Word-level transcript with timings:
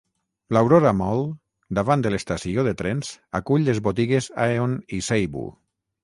L'Aurora 0.55 0.91
Mall, 0.99 1.19
davant 1.79 2.05
de 2.05 2.11
l'estació 2.13 2.63
de 2.67 2.73
trens, 2.79 3.11
acull 3.41 3.67
les 3.67 3.81
botigues 3.89 4.31
Aeon 4.47 4.73
i 4.99 5.03
Seibu. 5.09 5.45